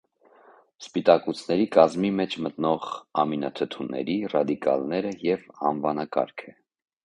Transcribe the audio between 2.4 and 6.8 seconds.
մտնող ամինաթթուների ռադիկալները և անվանակարգը։